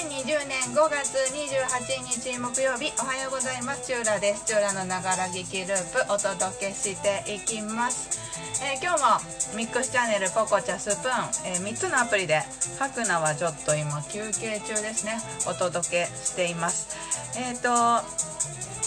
[0.00, 3.86] 2020年5月28日木曜日おはようございます。
[3.86, 4.46] チューラです。
[4.46, 8.18] チューラのながら劇ループお届けしていきます、
[8.64, 12.40] えー今日もミックスチャンネルポコチャスプーン、え3つのアプリで
[12.78, 15.20] ハクナはちょっと今休憩中ですね。
[15.46, 16.96] お届けしています。
[17.36, 17.68] えっ、と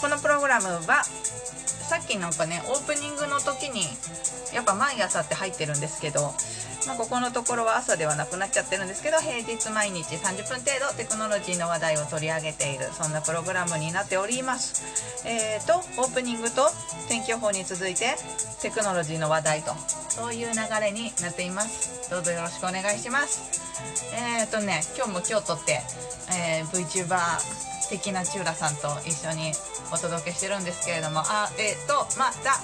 [0.02, 3.86] このプログラムはさっきなんかねオープニングの時に
[4.52, 6.34] やっぱ毎朝って入ってるんですけど、
[6.88, 14.84] まあ、ここのところは朝ではなくなっちゃってるんですけど平日毎日30分程度テクノロジーの話題を取り上げているそんなプログラムになっております。
[15.26, 16.70] えーとオープニングと
[17.08, 18.16] 天気予報に続いて
[18.62, 19.74] テクノロジーの話題と
[20.10, 22.10] そういう流れになっています。
[22.10, 23.62] どうぞよろしくお願いします。
[24.16, 25.82] えーとね今日も今日とって、
[26.32, 27.18] えー VTuber
[27.90, 29.54] 的なチューラさんと一緒に
[29.94, 32.60] お届けしてるんですけれどもあえっ、とまだ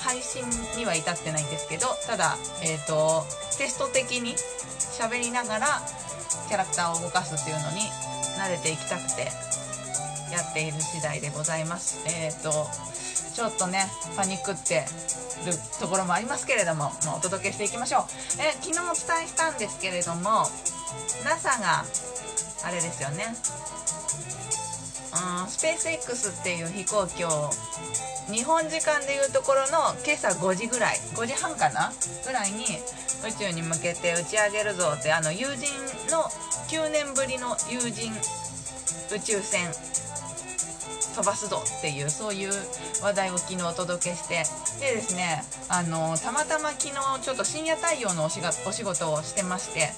[0.00, 0.42] 配信
[0.76, 3.24] には至ってないんですけどただえっ、と
[3.58, 4.34] テスト的に
[4.98, 5.66] 喋りながら
[6.48, 7.82] キャラクターを動かすっていうのに
[8.38, 9.30] 慣れていきたくて
[10.32, 12.04] やっている次第でございます。
[12.08, 12.66] えっ、と
[13.34, 14.84] ちょっとねパニックって
[15.46, 18.02] るところもありますけれども、まあお届けしていきましょう、
[18.40, 20.44] え昨日お伝えしたんですけれども
[21.24, 21.84] NASA が
[22.64, 23.34] あれですよね。
[25.12, 27.50] うんスペース X っていう飛行機を
[28.30, 31.92] 日本時間でいうところの今朝5時ぐらい5時半かな？
[32.24, 32.64] ぐらいに
[33.26, 35.66] 宇宙に向けて打ち上げるぞってあの友人
[36.10, 36.22] の
[36.70, 38.12] 9年ぶりの友人
[39.12, 39.66] 宇宙船
[41.10, 42.50] 飛ばすぞっていうそういう
[43.02, 44.44] 話題を昨日お届けして
[44.80, 49.90] でですねあのたまたま昨日ちょっと深夜対応のおしがお仕事をしてまして、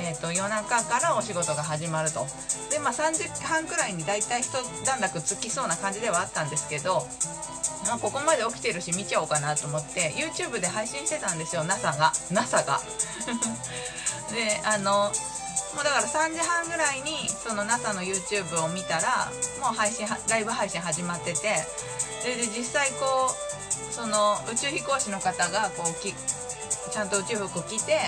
[0.00, 2.26] えー、と夜中からお仕事が始まると。
[2.70, 4.52] でまあ3時半くらいに大体一
[4.84, 7.06] 段落つきそうな感じではあったんですけど、
[7.86, 12.12] まあ、ここまで起きてるし見ちゃおうかなと思って YouTube で配信してたんですよ NASA が。
[12.30, 12.80] NASA が。
[14.34, 15.10] であの
[15.74, 19.30] もうだから3時半ぐらいにその NASA の YouTube を見たら
[19.60, 21.64] もう配信ライブ配信始まってて
[22.24, 27.98] で実際こうその宇宙飛行士の方がこうきちゃんと宇宙服着て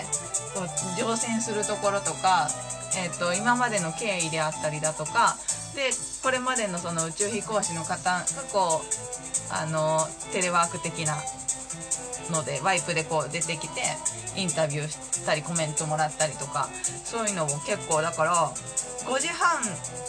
[0.54, 2.48] こう乗船するところとか、
[2.96, 5.36] えー、と今までの経緯であったりだとか
[5.74, 5.90] で
[6.22, 11.16] これまでのその宇宙飛行士の方がこうあのテレワーク的な
[12.30, 13.80] のでワイプでこう出てきて
[14.36, 16.68] インタビューしたりコメントもらったりとか
[17.04, 18.32] そういうのも結構だから
[19.06, 19.62] 5時半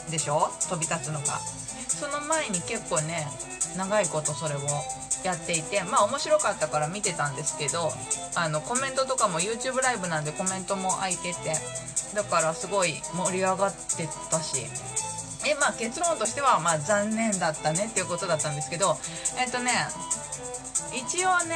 [0.10, 0.50] でしょ？
[0.70, 1.40] 飛び立つのが。
[1.88, 3.28] その前に結構ね
[3.78, 4.60] 長いことそれを
[5.24, 7.92] やっていてまあ面白かったから見てたんですけど
[8.36, 11.54] あのコメントとかも YouTube ライブなんでコメントも開いてて
[12.16, 14.66] だからすごい盛り上がってたし
[15.46, 18.98] えまあ結論としてはまあ残念だったねっていうことだったんですけど
[19.40, 19.72] えっとね
[20.94, 21.56] 一応ね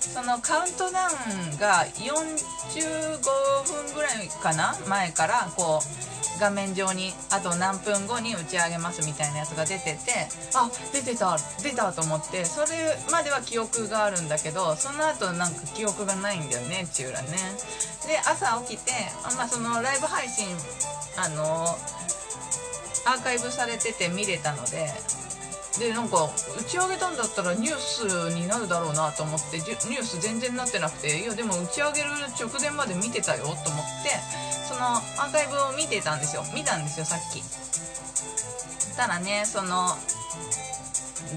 [0.00, 1.10] そのカウントダウ
[1.54, 3.20] ンが45
[3.86, 4.74] 分ぐらいかな？
[4.88, 17.28] 前からこう画面上にあと何分後に打ち上げますみたいなやつが出ててあ出てた出たと思ってそれまでは記憶があるんだけどその後なんか記憶がないんだよねチューラね。
[18.06, 18.92] で朝起きて
[19.24, 20.46] あまあそのライブ配信
[21.16, 21.76] あの
[23.06, 24.90] アーカイブされてて見れたので
[25.78, 26.28] でなんか
[26.58, 33.62] 打ち上げたんだったらニュースになるだろうなと思ってニュース全然なってなくていやでも打ち上げる直前まで見てたよと思っ
[34.02, 34.10] て
[34.66, 36.42] そのアーカイブを見てたんですよ。
[36.52, 37.40] 見たんですよさっき。
[38.96, 39.96] たらねその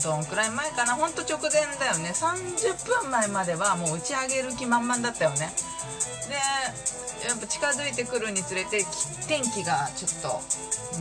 [0.03, 0.95] どんくらい前かな。
[0.95, 2.11] ほんと直前だよね。
[2.13, 5.51] 30分前まではもう打ち上げる気満々だったよね。
[6.27, 8.85] でやっぱ近づいてくるにつれて
[9.27, 10.41] 天気がちょっと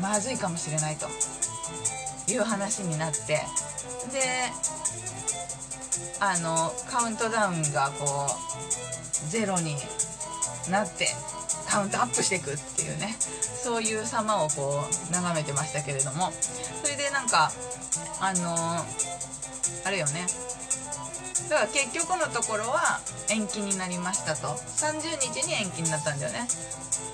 [0.01, 1.07] まずいかもしれないと。
[2.33, 3.19] いう話になって。
[3.27, 3.43] で
[6.21, 9.77] あのカウントダウンがこうゼロに
[10.71, 11.09] なって
[11.69, 13.17] カウントアップしていくっていうね。
[13.63, 16.33] そういう様をこう眺めてましたけれども。
[16.83, 17.53] それでなんか
[18.21, 18.55] あの
[19.85, 20.27] あれよね。
[21.49, 23.01] だから結局のところは
[23.31, 24.49] 延期になりましたと。
[24.49, 26.47] 30日に延期になったんだよね。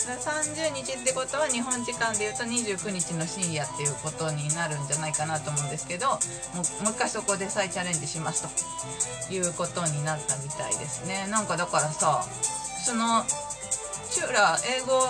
[0.07, 8.49] だから30日ってことは日本時間でいうと29日の深夜っていうことになるんじゃないかなと思うんですけどもうもう一回そこで再チャレンジしますと。
[9.33, 11.27] いうことになったみたいですね。
[11.31, 12.25] なんかだからさ
[12.85, 13.25] その
[14.11, 15.01] チューラー英語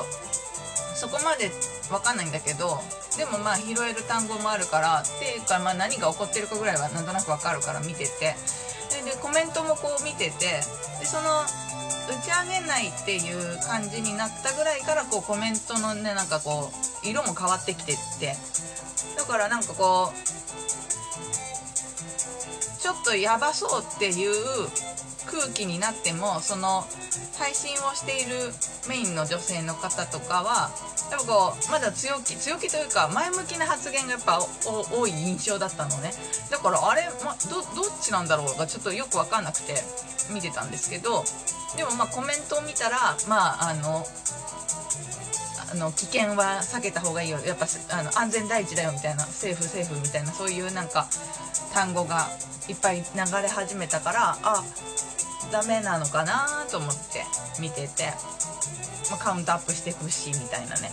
[0.95, 1.51] そこまで
[1.91, 2.81] わかんないんだけど
[3.17, 8.35] でもまあ拾える単語もあるからっていうかまあ何が起こってるかぐらいはなんとなくわかるから見てて。
[8.95, 10.63] ででコメントもこう見ててで
[11.05, 11.47] その打
[12.23, 16.71] ち上げないっていう感じになったぐらいからこうコメントのねなんかこ
[17.03, 18.37] う色も変わってきてって。
[19.17, 20.17] だからなんかこう
[22.81, 24.33] ちょっとやばそうっていう
[25.27, 26.85] 空気になってもその
[27.39, 28.53] 配信をしている
[28.89, 30.71] メインの女性の方とかは
[31.11, 36.13] やっぱこうまだ強気強気というか前向きな発言がやっぱ多い印象だったのね。
[36.51, 39.75] だからあれ、ま、どどっちなんだろうがちょっとよく分かんなくて
[40.33, 41.25] 見てたんですけど
[41.77, 44.07] でもまあコメントを見たらまああの
[45.73, 47.39] あの危険は避けた方がいいよ。
[47.41, 51.09] やっぱあの安全第一だよみたいなセーフセーフみたいなそういうなんか
[51.73, 52.29] 単語が
[52.69, 53.03] いっぱい流
[53.43, 54.65] れ始めたからあ
[55.53, 57.25] ダメなのかなと思って
[57.61, 58.13] 見てて、
[59.11, 60.91] まあ、カウントアップしていくしみたいなね。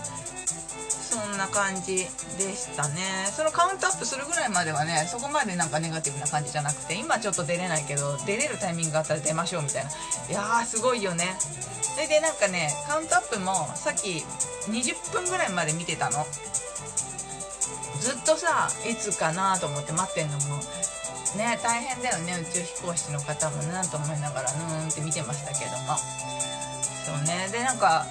[1.12, 3.28] そんな感じでしたね。
[3.36, 9.90] そのカウントアップするぐらいまではねそこまでなんかネガティブな感じじゃなくて今ちょっと出れないけど出れるタイミングがあったら出ましょうみたいな。
[9.90, 9.94] い
[10.32, 11.36] やーすごいよね。
[11.82, 14.24] それでなんかねカウントアップもさっき
[14.72, 16.26] 20分ぐらいまで見てたの。
[18.00, 20.56] ずっとさいつかなと思って待ってんのも
[21.36, 22.40] ね大変だよね。
[22.40, 25.98] 宇宙飛行士の方もなと思いながらぬーんって見てましたけども。
[27.12, 27.50] そうね。
[27.52, 28.06] でなんか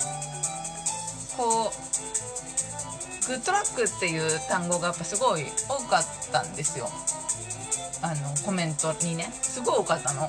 [1.37, 6.89] こうグッドラックっていう単語がやっぱすごい多かったんですよ。
[8.03, 9.31] あのコメントにね。
[9.43, 10.29] すごい多かったの。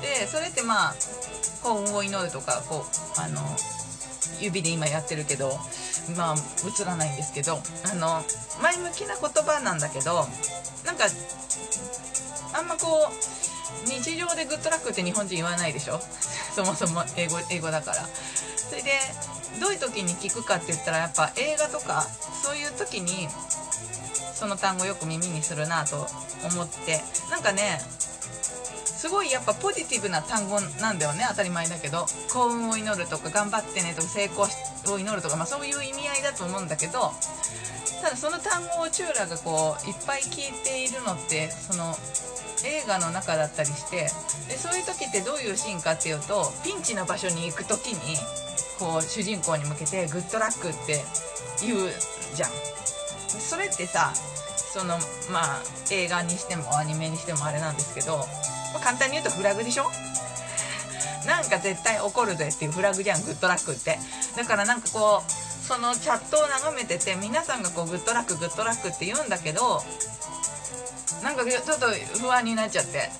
[0.00, 0.94] でそれってまあ
[1.62, 3.40] 幸運を祈るとかこうあの
[4.40, 5.58] 指で今やってるけど
[6.16, 6.34] まあ
[6.80, 7.58] 映らないんですけど
[7.92, 8.22] あの
[8.62, 10.26] 前向きな言葉なんだけど
[10.86, 11.04] なんか
[12.54, 16.00] あんまこう日常でグッドラックって日本人言わないでしょ？
[16.54, 18.08] そもそも英語英語だから。
[18.68, 18.92] それで
[19.60, 22.06] どういう時に聞くかって言ったらやっぱ映画とか
[22.42, 23.28] そういう時に
[24.34, 26.06] その単語よく耳にするなと
[26.44, 27.02] 思って。
[27.30, 27.80] なんかね
[28.84, 32.06] すごいやっぱポジティブな単語なんだよね当たり前だけど。
[32.32, 34.46] 幸運を祈るとか頑張ってねとか成功
[34.94, 37.12] を祈るとか、まあ、そういう意味合いだと思うんだけど
[38.02, 41.96] ただその単語をチューラがこういっぱい聞いているのってその
[42.64, 44.08] 映画の中だったりして
[44.48, 48.16] でそういう時ってどういうシーンかっていうとピンチの場所に行く時に
[48.78, 51.02] こう主人公に向けて「グッドラック」って
[51.62, 51.90] 言う
[52.34, 52.50] じゃん。
[53.38, 54.12] それってさ
[54.72, 54.98] その
[55.30, 58.24] まあ映画にしてもアニメにしてもあれなんですけど、ま
[58.76, 59.90] あ、簡単に言うとフラグでしょ？
[61.26, 63.98] なんか絶対起こるぜっていうフラグじゃんグッドラックって
[64.36, 65.32] だからなんかこう
[65.66, 69.82] そのチャットを眺めてて皆さんがこうグッドラックグッドラックって言うんだけど
[71.22, 71.86] なんかちょっと
[72.18, 73.10] 不安になっちゃって。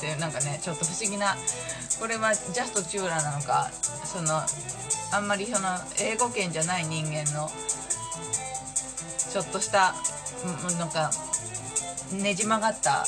[0.00, 1.36] でなんかねちょっと不思議な
[2.00, 3.70] これはジャストチューラーなのか
[4.04, 4.40] その
[5.12, 5.68] あんまりその
[6.00, 7.48] 英語圏じゃない人間の
[9.30, 9.94] ちょっとした
[10.78, 11.10] なんか
[12.12, 13.04] ねじ曲がった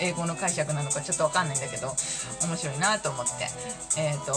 [0.00, 1.88] 英語の解釈なのかちょっと分かんないんだけど
[2.46, 3.32] 面白いなと思って
[3.98, 4.34] えっ、ー、と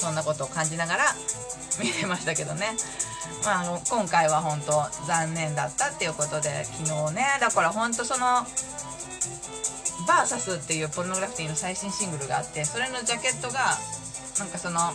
[0.00, 1.04] そんなことを感じながら
[1.80, 2.74] 見てましたけどね。
[3.44, 8.46] まあの、今回は本当残念だったっていうことで昨日ねだから本当その
[10.06, 13.76] 「バーサスっていうポルノグラフィティの最新シングルがあってそれのジャケットが
[14.38, 14.92] なんかその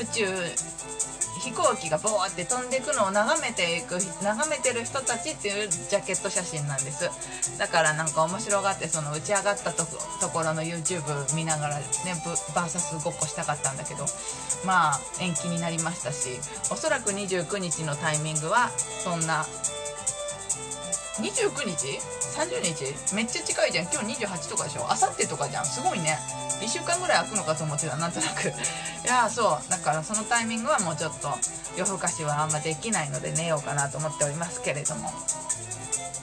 [0.00, 0.26] 宇宙
[1.38, 7.08] 飛行機がボーって飛んでいくのを眺めていく眺めてる人たちっていうジャケット写真なんです。
[7.58, 9.84] だからなんか面白がってその打ち上がったと
[10.32, 11.02] ころの YouTube
[11.34, 11.84] 見ながらね
[12.54, 14.04] バーサスごっこしたかったんだけど
[14.66, 16.38] まあ延期になりましたし
[16.70, 18.70] おそらく29日のタイミングは
[19.04, 19.44] そんな
[21.18, 21.98] 29日
[22.38, 23.14] ?30 日？
[23.14, 23.86] めっちゃ近いじゃん。
[23.92, 24.86] 今日28とかでしょ？
[24.88, 25.66] あさってとかじゃん。
[25.66, 26.16] すごいね。
[26.60, 28.48] 1週間ぐらい空くのかと思ってたなんとなく。
[28.50, 28.52] い
[29.06, 29.70] やそう。
[29.70, 31.36] だからそのタイミングはもうちょっと
[31.76, 35.12] 夜更かしはあんまできないので寝ようかなと思っておりますけれども。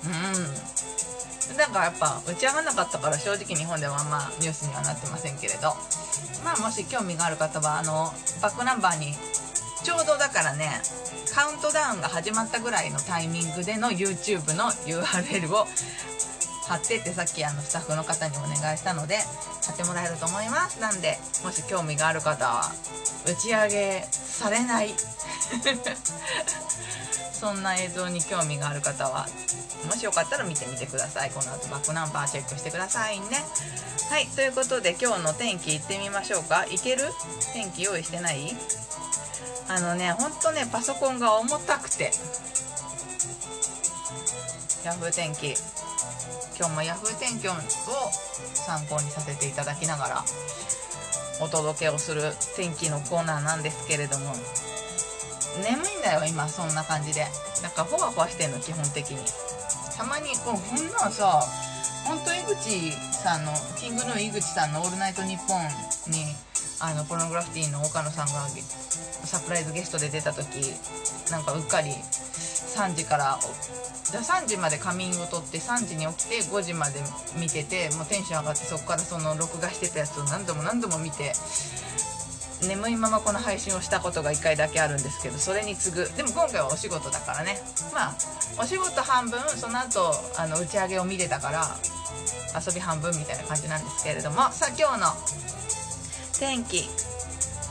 [0.04, 1.58] うん。
[1.58, 5.76] なんかやっぱ打ち上がらなかったから正直日本ではあんまニュースにはなってませんけれど。
[6.44, 9.16] まあもし興味がある方はあのバックナンバーに
[9.84, 10.82] ちょうどだからね
[11.34, 15.68] カウントダウンが始まったぐらいのタイミングでの YouTube の URL を
[16.68, 19.18] 貼ってってさっきあのスタッフの方にお願いしたので
[19.66, 20.80] 貼ってもらえると思います。
[20.82, 22.72] なんでもし興味がある方は
[23.26, 24.94] 打ち上げされない。
[27.34, 29.28] そんな映像に興味がある方は
[29.86, 31.32] もしよかったら見てみてください。
[31.32, 33.46] この後バックナンバーチェックしてくださいね。
[34.10, 36.66] はいということで今日の天気行ってみましょうか。
[36.66, 37.04] いける？
[37.54, 38.56] 天気用意してない？
[39.68, 42.12] あのねほんとねパソコンが重たくて。
[44.84, 45.56] ヤフー天気。
[46.58, 47.52] 今日も Yahoo 天気を
[48.54, 50.24] 参考にさせていただきながら
[51.42, 52.22] お届けをする
[52.56, 54.34] 天気のコーナーなんですけれども
[55.64, 57.26] 眠いんだよ今そんな感じで。
[57.66, 59.18] なんかふわふわしてんの基本的に。
[59.98, 61.42] たまにこうこんなんさ
[62.06, 65.64] ほんと井口さんのキングの井口さんの「オールナイトニッポン」
[66.12, 66.36] に
[66.82, 68.46] あのポルノグラフィティの岡野さんが
[69.24, 70.76] サプライズゲストで出た時
[71.32, 71.96] なんかうっかり
[72.76, 73.40] 3時から
[74.12, 77.00] じゃ3時まで仮眠をとって3時に起きて5時まで
[77.40, 81.34] 見ててもうテンション上がってそこからその録画してたやつを何度も何度も見て
[82.68, 86.10] 眠いままこの配信をしたことが1回だけあるんですけどそれに次ぐ。
[86.16, 87.60] でも今回はお仕事だからね。
[87.94, 88.16] まあ
[88.58, 91.68] お仕事半分その後あの打ち上げを見れたから
[92.56, 94.52] 遊び半分みたいな感じなんですけれども。
[94.52, 95.08] さあ今日の
[96.40, 96.90] 天気。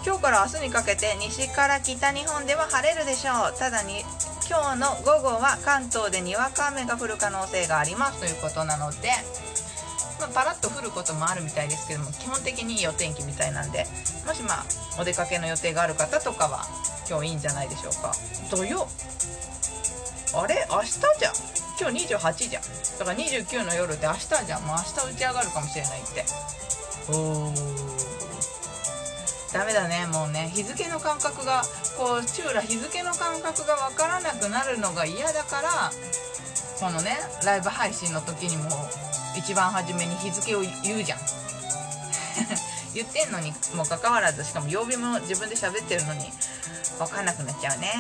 [0.05, 3.59] 今日から明日にかけて西から北日本では晴れるでしょう。
[3.59, 4.05] ただに
[4.47, 9.09] 今日の午後は関東でにわか雨が降る可能性がありますということなので、
[10.21, 13.87] まあ、パラッと降ることもあるみたいですけども基本的にいいお天気みたいなんで
[14.27, 14.65] もしまあ
[15.01, 16.67] お出かけの予定がある方とかは
[17.09, 18.13] 今日いいんじゃないでしょうか。
[18.51, 18.87] 土曜。
[20.37, 20.67] あれ？
[20.71, 21.33] 明日じゃん。
[21.81, 22.63] 今日28じゃん。
[22.99, 24.63] だから29の夜って明日じゃん。
[24.65, 26.25] もう明日打ち上がるかもしれないって。
[27.09, 27.94] おー。
[29.55, 30.51] ダメだねもうね。
[30.53, 31.63] 日付の感覚が
[31.97, 35.93] こうチューラ日付の感覚が分からなくなるのが嫌だから
[36.81, 37.13] このね
[37.47, 38.65] ライブ配信の時にも
[39.39, 41.19] 一番初めに日付を言うじゃん。
[42.95, 46.33] 言ってんのにもかかわらずしかも曜日も自分で喋ってるのに
[46.99, 47.95] 分かんなくなっちゃうね。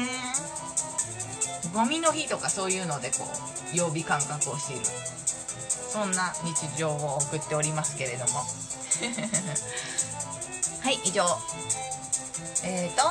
[1.72, 3.28] ゴミの日とかそういうのでこ
[3.72, 4.80] う曜日感覚を知る。
[5.92, 8.44] そんな日常を送っておりますけれども。
[10.84, 11.24] はい以上。
[12.62, 13.02] えーと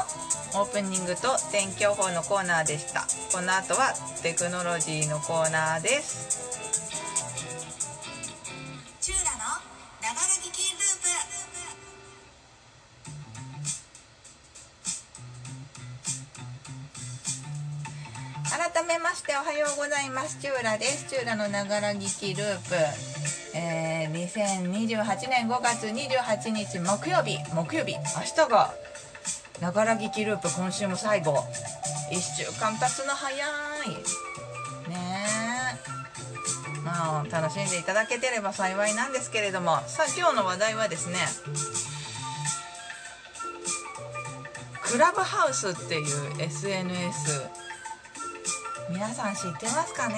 [0.60, 3.08] オープニングと天気予報のコーナーでした。
[3.36, 6.54] この後はテクノロジーのコーナーです。
[9.02, 11.10] チューラのながら聞きループ。
[18.74, 20.38] 改めましておはようございます。
[20.40, 21.10] チューラです。
[21.10, 22.76] チューラのながら聞きループ
[23.56, 28.74] えー、2028年5月28日木曜日木曜日明日が
[29.62, 31.38] ながら聞きループ今週も最後
[32.12, 33.90] 1週間経つの早い
[34.90, 35.26] ね
[36.84, 41.18] まあ楽しんでいただけてれば幸いなんですけれどもさあ今日の話題はですね
[44.82, 46.04] クラブハウスっていう
[46.40, 47.42] SNS
[48.92, 50.16] 皆さん知ってますかね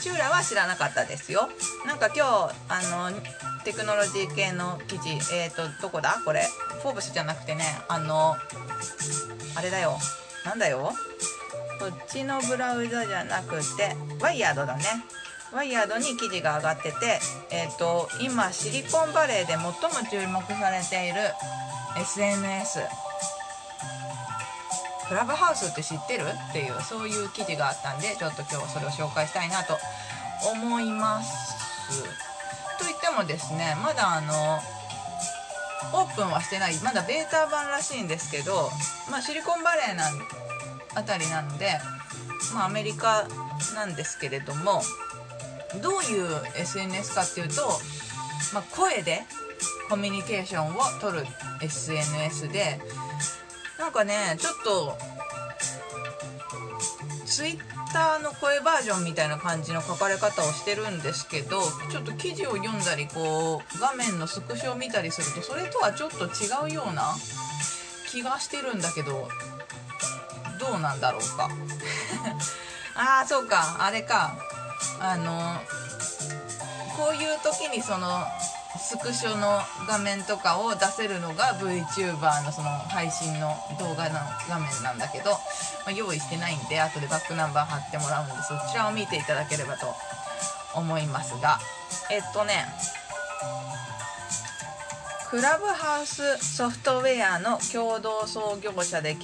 [0.00, 1.48] チューラは知らなかったですよ。
[1.86, 3.16] なんか今日あの
[3.64, 6.20] テクノロジー系の記事えっ、ー、とどこだ？
[6.24, 6.46] これ。
[6.82, 8.36] フォーブスじゃなくてねあの
[9.56, 9.98] あれだよ。
[10.44, 10.92] なんだよ？
[11.80, 14.84] こっちのブラウザじゃなくてワイヤードだね。
[15.52, 19.72] ワイヤードに記事が上がっててえっ、ー、と今シリコンバレーで最も
[20.10, 21.20] 注目されている
[22.00, 22.80] SNS
[25.08, 29.78] クラブハウスって知ってるっていうそういう記事があったんでちょっと今日はそれを紹介したいなと
[30.52, 32.04] 思います。
[32.78, 34.60] といってもですねまだあの
[35.92, 38.70] オープンはしてないまだベータ版らしいんですけど、
[39.10, 40.12] まあ、シリコンバレーなん
[40.94, 41.78] あたりなので、
[42.54, 43.26] まあ、アメリカ
[43.74, 44.82] なんですけれども
[45.82, 47.68] どういう SNS かっていうと、
[48.52, 49.22] まあ、声で
[49.88, 51.26] コミュニケーションを取る
[51.62, 52.80] SNS で
[53.78, 54.98] なんかねちょっと
[57.24, 57.58] ツイッ
[57.92, 67.14] ターの声バージョンみたいな感じの書かれ方をしてるんですけどちょっと記事を読んだりこう画面のスクショを見たりするとそれとはちょっと違うような
[68.10, 69.28] 気がしてるんだけど
[70.58, 71.48] どうなんだろうか。
[72.96, 73.76] ああそうか。
[73.78, 74.36] あれか。
[75.00, 75.62] あの
[76.96, 78.26] こういう時にその
[78.78, 84.18] スクショの画面とかを出せるのが VTuber のその配信の動画の
[84.48, 85.38] 画面なんだけど、ま
[85.88, 89.86] あ、用意してないんで後でバックナンバー貼ってもらうんでそちらを見ていただければと
[90.74, 91.58] 思いますが。
[92.10, 92.66] えっとね
[95.30, 99.14] クラブハウスソフトウェアの共同創業者で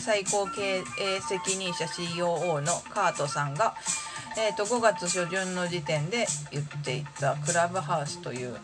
[0.00, 3.76] 最高経営責任者 COO のカートさんが、
[4.36, 8.56] えー、と5月初旬の時点で言っていたクラブハウスという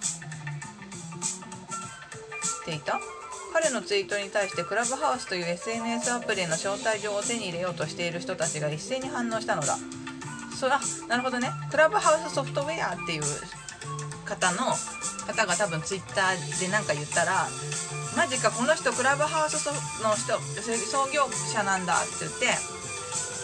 [2.71, 3.01] ていた
[3.53, 9.77] 彼のツイートに対してクラブハウスという SNS アプリの招待状を手に入れようとしている人たちが一斉に反応したのだ。
[10.55, 11.51] そあなるほどね。
[11.71, 13.23] クラブハウスソフトウェアっていう
[14.25, 14.77] 方の
[15.27, 17.49] 方が多分ツイッターで何か言ったら
[18.17, 19.67] マジかこの人クラブハウス
[20.03, 20.39] の人
[20.87, 22.47] 創業者なんだって言って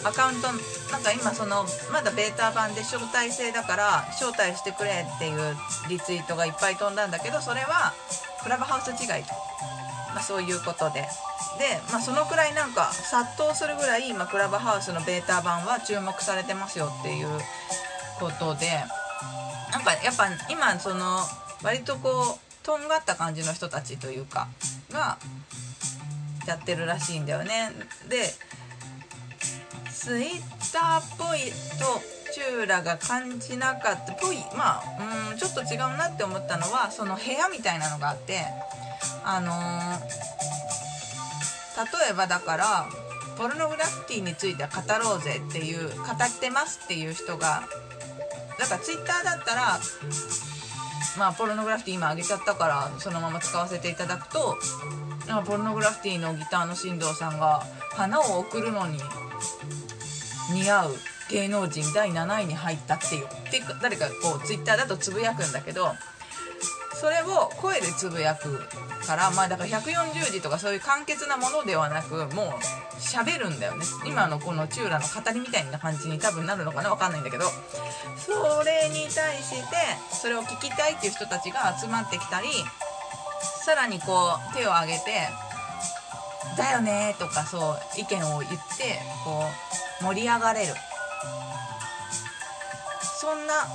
[0.07, 0.47] アカウント
[0.91, 5.55] なんか今そのまだベータ版で招待制だから招待してくれっていう
[5.89, 7.93] リツイートがいっぱい飛んだんだけどそれは
[8.43, 9.23] クラブハウス違い。
[9.23, 9.33] と、
[10.13, 11.01] まあ、そういうことで。
[11.01, 11.07] で、
[11.91, 17.27] まあ、そのくらいなんか殺到するぐらい今クラブハウスのベータ版は注目されてますよっていう
[18.19, 18.83] ことで。
[19.71, 21.19] なんかやっぱ今その
[21.61, 24.47] 割とこうとんがった感じの人たちというか
[24.91, 25.17] が
[26.47, 27.71] やってるらしいんだよね。
[28.09, 28.33] で
[29.91, 32.01] ツイッターっぽいと
[32.33, 34.13] チューラが感じなかった。
[34.13, 34.37] ぽい。
[34.55, 34.83] まあ
[35.31, 38.41] うんちょっと違うなって思ったのはその部屋みたいなのがあって
[39.23, 40.37] あのー
[41.77, 42.85] 例えばだから
[43.37, 47.67] ポルノグラフィティについては語ろうぜっていう語ってますっていう人が
[48.57, 49.79] だからツイッターだったら
[51.19, 54.57] まあポルノグラフィティ今上げちゃったからそのまま使わせていただくと
[55.45, 58.97] ポルノグラフィティのギターの進藤さんが花を贈るのに
[60.51, 60.95] 似合う。
[61.29, 65.91] 芸能人第7位に入ったっていうって誰かこうツイッターだとつぶやくんだけど
[66.99, 68.59] それを声でつぶやく
[69.05, 73.85] からまあだから140字とかそういう簡潔なものではなくもう喋るんだよね。
[74.05, 77.45] 今のこのチューラの語りみたいな感じに多分なるのかなわかんないんだけど。
[78.17, 79.77] それに対して
[80.11, 82.47] それを聞きたいっていう人たちが集まってきたり
[83.63, 85.29] さらにこう手を挙げて
[86.57, 89.45] 「だよね」とかそう意見を言ってこ
[90.01, 90.73] う盛り上がれる。
[93.27, 93.67] そんな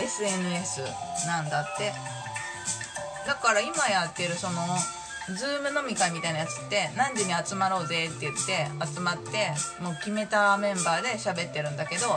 [0.00, 0.82] SNS
[1.26, 1.92] なんだって。
[3.26, 4.62] だから今やってるその
[5.36, 9.50] ズーム飲み会みたいなやつって何時に集まろうぜって言って集まって
[9.82, 12.08] もう決めたメンバーで喋ってるんだけど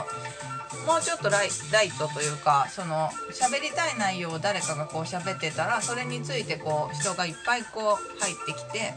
[0.86, 8.94] もうちょっとライライトというかその喋りたい内容を誰かがこう喋ってたらそれについてこう人がいっぱいこう入ってきて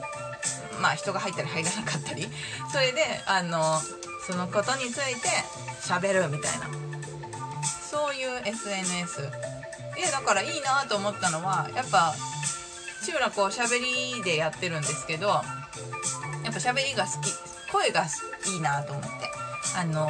[0.81, 2.27] まあ人が入ったり入らなかったり。
[2.71, 3.79] それであの
[4.25, 5.27] そのことについて
[5.81, 6.88] 喋るみたいな。
[7.89, 9.21] そういう SNS
[9.97, 12.13] いやだからいいなと思ったのはやっぱ
[13.03, 15.41] チューラこう喋りでやってるんですけどやっ
[16.45, 17.49] ぱ喋りが好き。
[17.71, 18.03] 声が
[18.47, 19.09] いいなと思って。
[19.77, 20.07] あの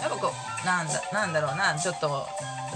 [0.00, 0.32] やっぱこ
[0.62, 2.26] うなんだなんだろうなちょっと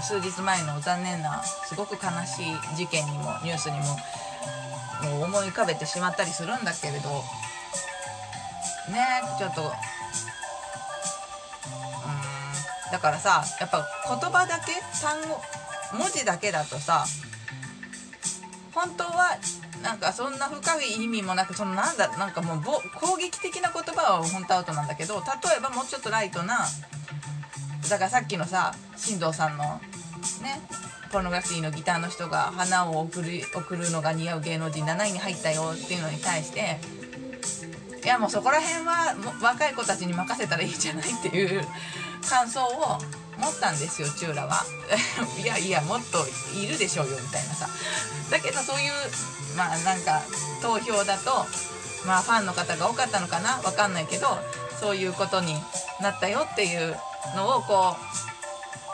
[0.01, 7.09] 数日前の残念なすごく悲しい事件にもニュースにももう思い浮かべてしまったりするんだけれど
[8.91, 9.71] ねちょっと
[12.91, 15.41] だからさやっぱ言葉だけ単語
[15.97, 17.05] 文字だけだとさ
[18.73, 19.37] 本当は
[19.83, 22.61] なんかそんな深い意味もなくそのなんだなんかもう
[22.99, 25.21] 攻撃的な言葉は本当アウトなんだけど例
[25.57, 26.59] えばもうちょっとライトな
[27.89, 29.63] だからさっきのさ進藤さんの
[30.43, 30.61] ね
[31.11, 36.79] ポルノグラフィティのギターの人が花を贈る贈るのが似合う芸能人7位に入ったよっていうのに対して
[38.03, 41.61] いやもうそこら辺は若い子たちに任せたらいいじゃないっていう
[42.27, 42.97] 感想を
[43.37, 44.65] 持ったんですよチューラは。
[45.41, 46.25] いやいやもっと
[46.57, 47.67] いるでしょうよみたいなさ。
[48.31, 48.93] だけどそういう
[49.55, 50.21] まあなんか
[50.61, 51.45] 投票だと
[52.05, 53.59] まあファンの方が多かったのかな？
[53.63, 54.37] わかんないけど
[54.79, 55.61] そういうことに
[56.01, 56.99] なったよっていう
[57.35, 57.95] のをこ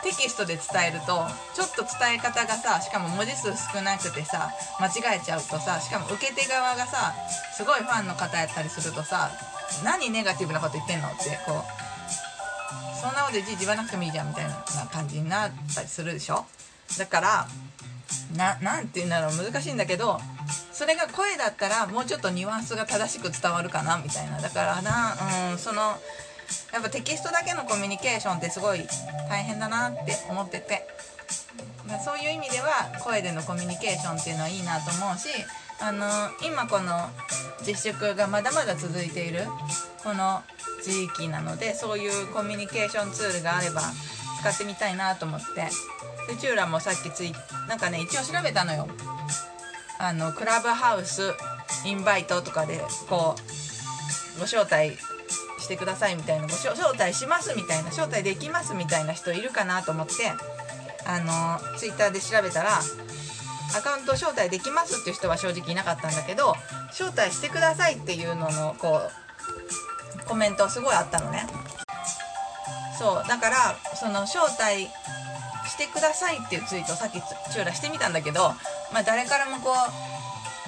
[0.02, 7.14] うテキストで伝えるとちょっと伝え方がさしかも文字数少なくてさ間違えちゃうとさしかも受け手側がさ
[7.58, 9.32] すごいファンの方やったりするとさ
[9.84, 11.10] 何ネガティブなこと言ってんの？
[11.10, 11.85] ってこう
[13.06, 14.54] そんなこといちいち言わなくてもいいじゃんみたいな
[14.92, 16.46] 感じになったりするでしょ？
[16.98, 17.48] だから
[18.36, 20.20] ななんて言うんだろう難しいんだけど
[20.72, 24.40] それが声だったらもうちょっとニュアンスが正しく伝わるかなみたいな。
[24.40, 25.16] だからな
[25.52, 25.82] うんその
[26.74, 28.88] やっぱテキストだけのコミュニケーションってすごい
[29.30, 30.88] 大変だなって思ってて。
[31.88, 35.30] まあそういう意味では声でのコミュニケーションっていうのはいいなと思うし
[35.80, 36.08] あの
[36.44, 37.10] 今この
[37.66, 39.46] 自粛がまだまだ続いている
[40.04, 40.42] この
[40.86, 43.82] 地域なのでそういうコミュニケーションツールがあれば
[44.42, 45.46] 使ってみたいなと思って。
[46.28, 47.34] でチューラもさっきツイ
[47.68, 48.88] なんかね一応調べたのよ。
[50.00, 51.34] あのクラブハウス
[51.86, 53.36] インバイトとかでこ
[54.38, 54.98] うご招待
[55.60, 60.14] してくださいみたいなご招招待しますみたいな招待できますみたいな人いるかなと思って。
[61.08, 62.80] あのツイッターで調べたら
[63.78, 66.56] アカウント招待できますっていう人は正直いなかったんだけど
[66.90, 69.25] 招待してくださいっていうののこう
[70.28, 71.48] コメントすごいあったのね。
[72.98, 74.88] そうだからその招待
[75.68, 77.20] してくださいっていうツイートをさっき
[77.52, 78.54] チューラしてみたんだけど
[78.94, 79.76] まあ誰からもこう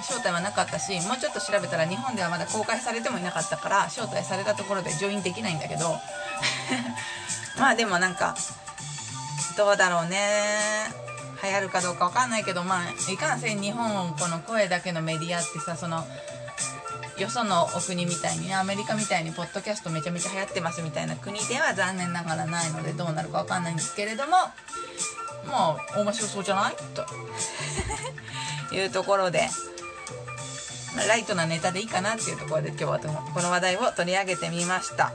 [0.00, 5.96] 招待はなかったしもうちょっと調べたら日本ではまだ公開されてもいなかったから招待されたところでジョインできないんだけど。
[7.58, 8.36] まあでもなんか
[9.56, 11.08] どうだろうね。
[11.42, 16.04] 流行るかどうかわかんないけどまあいかんせん日本この声だけのメディアってさその
[17.22, 24.32] よそのお国みたいにねアメリカみたいにポッドキャストめちゃめちゃ流行ってますみたいな国では残念ながらないのでどうなるかわかんないんですけれども
[25.46, 29.48] まあ面白そうじゃないというところで、
[30.94, 35.12] まあライトなネタでいいかなっていうところで今日はこの話題を取り上げてみました。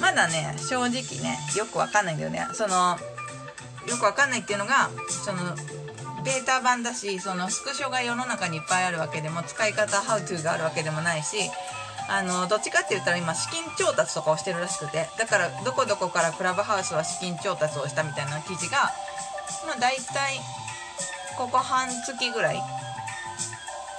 [0.00, 0.90] まだね正直
[1.22, 2.46] ねよくわかんないんだよね。
[2.54, 2.96] その
[3.88, 4.90] よくわかんないっていうのが
[5.24, 5.38] その
[6.28, 11.38] ベータ版だしそのスクショが世の中にいっぱいあるわけでも使い方 How to があるわけでもないし
[12.10, 18.92] あのどっちかって言ったら今資金調達とかをしてるらしくてだからどこどこからクラブハウスは資金調達をしたみたいな記事が
[19.66, 20.36] まあ大体
[21.38, 22.60] ここ半月ぐらい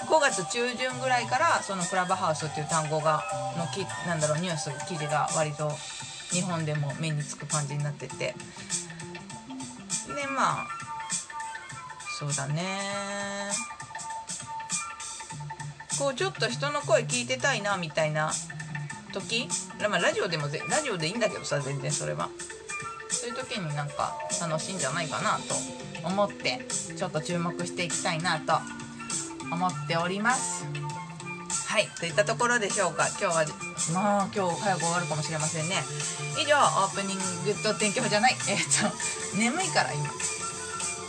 [0.06, 3.24] 5月中旬ぐらいからそのクラブハウスっていう単語が
[3.58, 5.70] のきなんだろうニュース記事が割と
[6.30, 8.34] 日本でも目につく感じになってて。
[10.14, 10.89] でまあ
[12.20, 13.48] そうだね。
[15.98, 18.30] こうちょっと人の声聞いてたいなみたいな
[19.14, 19.48] 時、
[19.88, 22.28] まあ、ラジオでもぜラジオでいいんだけどさ全然それは。
[23.08, 25.54] そういう時になんか楽しいんじゃないかなと
[26.06, 28.52] 思ってちょっと注目していきたいなと
[29.50, 30.66] 思っております。
[31.68, 33.08] はいといったところでしょうか。
[33.08, 33.44] 今日は
[33.94, 35.76] まあ今日早く終わるかもしれませんね。
[36.38, 38.36] 以上オープニングと天気予報じゃない。
[38.46, 38.58] えっ、
[39.32, 40.39] と眠いから今。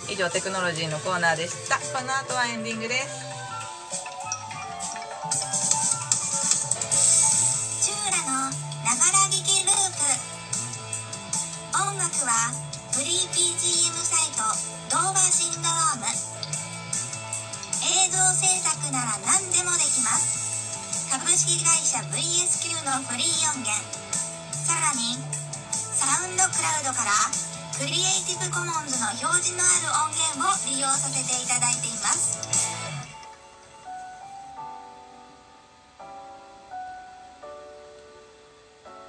[0.09, 1.77] 以上テクノロジーのコーナーでした。
[1.77, 3.31] この後はエンディングです。
[7.81, 8.49] チューラの
[8.83, 10.03] ながら聞きループ。
[11.79, 12.51] 音楽は
[12.91, 14.43] フリー BGM サイト
[14.91, 16.05] ドーバーシンドローム。
[17.81, 21.09] 映像制作なら何でもできます。
[21.11, 23.71] 株式会社 VSQ のフリー音源。
[24.51, 25.15] さらに
[25.95, 27.11] サウンドクラウドから
[27.81, 32.37] クリエイティブコモンズの表示のある音源を利用させていただいています。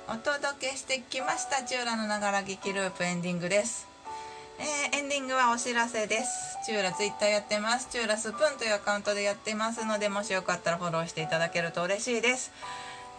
[0.08, 3.86] お届けしてきましたチューラのながら劇ループエンディングです、
[4.58, 6.56] えーエンディングはお知らせです。
[6.64, 7.88] チューラツイッターやってます。
[7.90, 12.52] チューラスプーンというアカウントでやってますのでもしよかったらフォローしていただけると嬉しいです。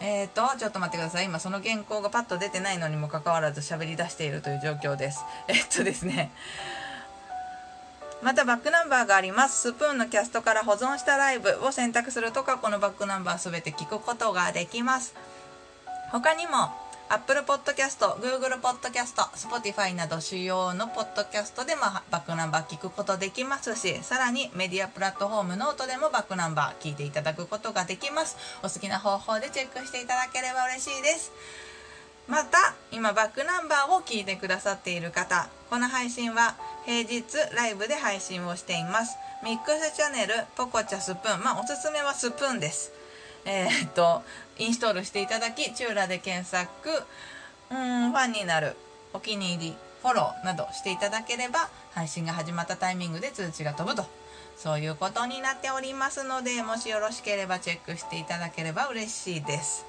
[0.00, 1.24] えーとちょっと待ってください。
[1.24, 5.24] 今その原稿がパッと出てないのにもかかわらず喋り出しているという状況です。
[5.48, 6.30] えっとですね。
[8.22, 9.70] またバックナンバーがあります。
[9.70, 15.14] スプーンのキャストから保存したライブを選択すると過去のバックナンバーすべて聞くことができます。
[16.10, 16.70] 他にも
[17.08, 28.36] Apple Podcast、Google Podcast、Spotify など主要のポッドキャストでもバックナンバー聞くことできますしさらにメディアプラットフォームノートでもバックナンバー聞いていただくことができます。
[28.62, 31.32] お好きな方法でチェックしていただければ嬉しいです。
[32.26, 37.22] また今バックナンバーを聞いてくださっている方この配信は平日
[37.54, 39.18] ライブで配信をしています。
[39.44, 42.93] ミックスチャンネルポコチャスプーンまあおすすめはスプーンです。
[43.44, 44.22] えーっと
[44.58, 46.68] インストールしていただきチューラで検索
[47.70, 48.76] うんファンになる
[49.12, 54.06] お気に入りフォローなどしていただければ配信が始まったタイミングで通知が飛ぶと。
[54.56, 59.84] そういうことになっておりますのでもしよろしければチェックしていただければ嬉しいです。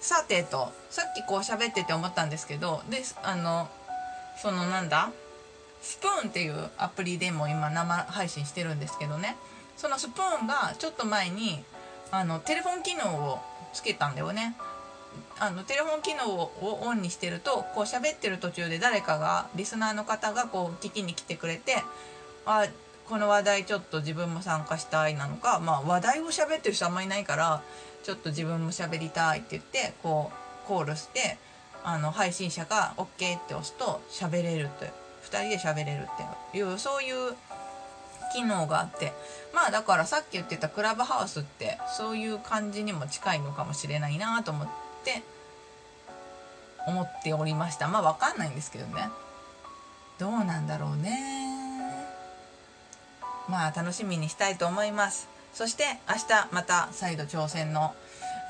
[0.00, 3.68] さてとさっきこう喋ってて思ったんですけどであの
[4.40, 5.10] そのなんだ
[5.82, 9.36] スプーンっていうアプリでも今生配信してるんですけどね。
[9.76, 11.64] そのスプーンがちょっと前に
[12.10, 13.38] あのテレフォン機能を
[13.72, 14.56] つけたんだよね。
[15.40, 21.76] あのテレフォン機能をオンにしてるとこう喋ってる途中で誰かがリスナーの方がこう聞きに来てくれて
[22.44, 22.66] あ
[23.08, 27.62] この話題ちょっと自分も参加したいなのか、まあ、話題を喋ってる人あんまりいないから
[28.02, 30.30] ちょっと自分も喋りたいって言ってこ
[30.64, 31.38] うコールして
[31.84, 33.04] あの配信者が OK
[33.38, 34.92] って押すと喋れるって
[35.30, 37.34] 2人で喋れるっていうそういう
[38.32, 39.12] 機能があって
[39.54, 44.68] まあだからさっき言ってたクラブハウスってそういう感じにも近いのかもしれないなと思っ
[45.04, 45.22] て
[46.86, 47.86] 思っておりました。
[47.86, 49.08] まあ分かんないんですけどね。
[50.18, 51.18] どうなんだろうね。
[53.48, 55.28] まあ楽しみにしたいと思います。
[55.52, 57.94] そして明日また再度挑戦の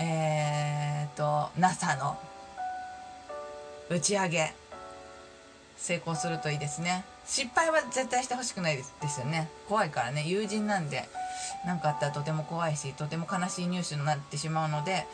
[0.01, 2.17] えー、と NASA の
[3.91, 4.55] 打ち上げ
[5.77, 7.05] 成功するといいですね。
[7.29, 9.49] 失敗は絶対してほしくないですよね。
[9.69, 10.25] 怖いからね。
[10.27, 11.09] 友人なんで
[11.67, 15.07] 何かあったらとても怖いしとても悲しいニュースになってしまうので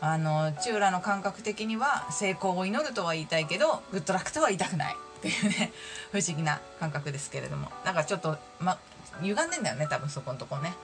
[0.00, 4.94] あのチューラの感覚的には成功を祈るとは言いたいけどグッドラックとは言いたくない。
[5.18, 5.70] っていうね
[6.12, 7.70] 不思議な感覚ですけれども。
[7.84, 8.78] なんかちょっと、ま、
[9.20, 9.86] 歪んでんだよね。
[9.86, 10.74] 多分そこのとこね。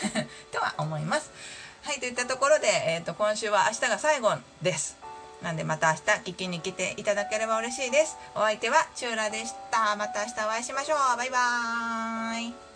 [0.52, 1.30] とは思います。
[1.82, 5.03] はいといったところで、えー、と今週は明日が最後です。
[5.44, 8.16] なんでまた明日聞きに来ていただければ嬉しいです。
[8.34, 9.94] お相手はチューラでした。
[9.94, 11.16] また明日お会いしましょう。
[11.18, 12.73] バイバーイ。